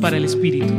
para 0.00 0.16
el 0.16 0.24
Espíritu. 0.24 0.72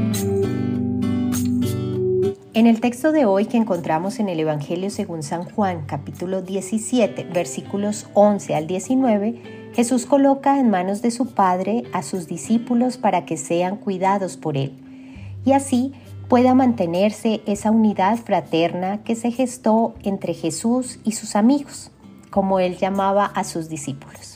En 2.53 2.67
el 2.67 2.79
texto 2.79 3.11
de 3.11 3.25
hoy 3.25 3.45
que 3.45 3.57
encontramos 3.57 4.19
en 4.19 4.29
el 4.29 4.39
Evangelio 4.39 4.89
según 4.89 5.23
San 5.23 5.43
Juan, 5.43 5.83
capítulo 5.85 6.41
17, 6.41 7.25
versículos 7.33 8.07
11 8.13 8.55
al 8.55 8.67
19, 8.67 9.71
Jesús 9.73 10.05
coloca 10.05 10.57
en 10.59 10.69
manos 10.69 11.01
de 11.01 11.11
su 11.11 11.33
Padre 11.33 11.83
a 11.91 12.01
sus 12.01 12.27
discípulos 12.27 12.97
para 12.97 13.25
que 13.25 13.35
sean 13.35 13.75
cuidados 13.75 14.37
por 14.37 14.55
Él, 14.55 14.73
y 15.43 15.51
así 15.51 15.91
pueda 16.29 16.53
mantenerse 16.53 17.41
esa 17.45 17.71
unidad 17.71 18.17
fraterna 18.17 19.03
que 19.03 19.15
se 19.15 19.31
gestó 19.31 19.95
entre 20.03 20.33
Jesús 20.33 20.99
y 21.03 21.11
sus 21.11 21.35
amigos, 21.35 21.91
como 22.29 22.59
Él 22.59 22.77
llamaba 22.77 23.25
a 23.25 23.43
sus 23.43 23.67
discípulos. 23.67 24.32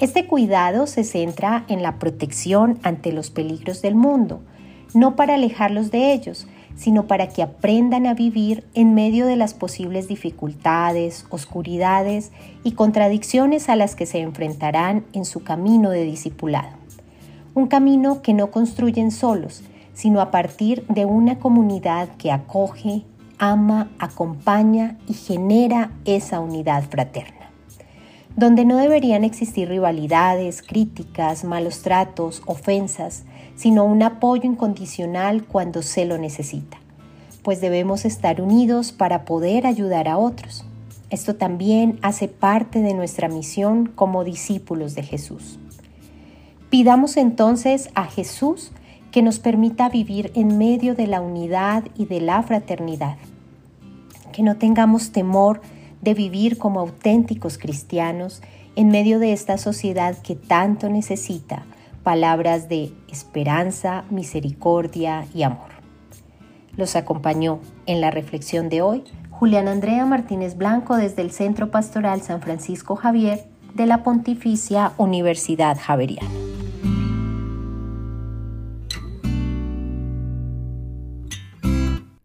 Este 0.00 0.28
cuidado 0.28 0.86
se 0.86 1.02
centra 1.02 1.64
en 1.66 1.82
la 1.82 1.98
protección 1.98 2.78
ante 2.84 3.10
los 3.10 3.30
peligros 3.30 3.82
del 3.82 3.96
mundo, 3.96 4.40
no 4.94 5.16
para 5.16 5.34
alejarlos 5.34 5.90
de 5.90 6.12
ellos, 6.12 6.46
sino 6.76 7.08
para 7.08 7.30
que 7.30 7.42
aprendan 7.42 8.06
a 8.06 8.14
vivir 8.14 8.62
en 8.74 8.94
medio 8.94 9.26
de 9.26 9.34
las 9.34 9.54
posibles 9.54 10.06
dificultades, 10.06 11.26
oscuridades 11.30 12.30
y 12.62 12.72
contradicciones 12.72 13.68
a 13.68 13.74
las 13.74 13.96
que 13.96 14.06
se 14.06 14.20
enfrentarán 14.20 15.04
en 15.14 15.24
su 15.24 15.42
camino 15.42 15.90
de 15.90 16.04
discipulado. 16.04 16.76
Un 17.54 17.66
camino 17.66 18.22
que 18.22 18.34
no 18.34 18.52
construyen 18.52 19.10
solos, 19.10 19.64
sino 19.94 20.20
a 20.20 20.30
partir 20.30 20.86
de 20.86 21.06
una 21.06 21.40
comunidad 21.40 22.08
que 22.18 22.30
acoge, 22.30 23.02
ama, 23.38 23.90
acompaña 23.98 24.96
y 25.08 25.14
genera 25.14 25.90
esa 26.04 26.38
unidad 26.38 26.84
fraterna 26.88 27.37
donde 28.38 28.64
no 28.64 28.76
deberían 28.76 29.24
existir 29.24 29.68
rivalidades, 29.68 30.62
críticas, 30.62 31.42
malos 31.42 31.82
tratos, 31.82 32.40
ofensas, 32.46 33.24
sino 33.56 33.84
un 33.84 34.00
apoyo 34.04 34.44
incondicional 34.44 35.44
cuando 35.44 35.82
se 35.82 36.04
lo 36.04 36.18
necesita, 36.18 36.78
pues 37.42 37.60
debemos 37.60 38.04
estar 38.04 38.40
unidos 38.40 38.92
para 38.92 39.24
poder 39.24 39.66
ayudar 39.66 40.06
a 40.06 40.18
otros. 40.18 40.64
Esto 41.10 41.34
también 41.34 41.98
hace 42.00 42.28
parte 42.28 42.80
de 42.80 42.94
nuestra 42.94 43.28
misión 43.28 43.86
como 43.86 44.22
discípulos 44.22 44.94
de 44.94 45.02
Jesús. 45.02 45.58
Pidamos 46.70 47.16
entonces 47.16 47.90
a 47.96 48.04
Jesús 48.04 48.70
que 49.10 49.20
nos 49.20 49.40
permita 49.40 49.88
vivir 49.88 50.30
en 50.36 50.58
medio 50.58 50.94
de 50.94 51.08
la 51.08 51.20
unidad 51.20 51.82
y 51.96 52.06
de 52.06 52.20
la 52.20 52.44
fraternidad, 52.44 53.16
que 54.32 54.44
no 54.44 54.58
tengamos 54.58 55.10
temor 55.10 55.60
de 56.08 56.14
vivir 56.14 56.56
como 56.56 56.80
auténticos 56.80 57.58
cristianos 57.58 58.40
en 58.76 58.88
medio 58.88 59.18
de 59.18 59.34
esta 59.34 59.58
sociedad 59.58 60.16
que 60.16 60.36
tanto 60.36 60.88
necesita 60.88 61.66
palabras 62.02 62.70
de 62.70 62.94
esperanza, 63.10 64.04
misericordia 64.08 65.26
y 65.34 65.42
amor. 65.42 65.68
Los 66.78 66.96
acompañó 66.96 67.60
en 67.84 68.00
la 68.00 68.10
reflexión 68.10 68.70
de 68.70 68.80
hoy 68.80 69.04
Julián 69.28 69.68
Andrea 69.68 70.06
Martínez 70.06 70.56
Blanco 70.56 70.96
desde 70.96 71.20
el 71.20 71.30
Centro 71.30 71.70
Pastoral 71.70 72.22
San 72.22 72.40
Francisco 72.40 72.96
Javier 72.96 73.44
de 73.74 73.84
la 73.84 74.02
Pontificia 74.02 74.92
Universidad 74.96 75.76
Javeriana. 75.78 76.47